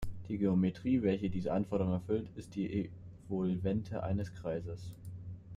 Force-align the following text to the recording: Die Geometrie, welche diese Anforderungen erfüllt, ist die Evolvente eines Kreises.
Die 0.29 0.39
Geometrie, 0.39 1.03
welche 1.03 1.29
diese 1.29 1.53
Anforderungen 1.53 1.97
erfüllt, 1.97 2.27
ist 2.35 2.55
die 2.55 2.89
Evolvente 3.29 4.01
eines 4.01 4.33
Kreises. 4.33 4.95